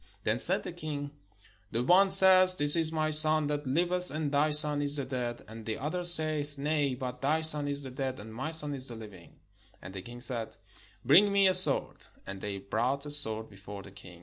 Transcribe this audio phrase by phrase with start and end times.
[0.23, 1.11] Then said the king:
[1.69, 5.43] "The one saith, This is my son that Uveth, and thy son is the dead:
[5.47, 8.87] and the other saith, Nay; but thy son is the dead, and my son is
[8.87, 9.39] the living."
[9.79, 10.57] And the king said,
[11.05, 14.19] "Bring me a sword." And they brought a sword before the king.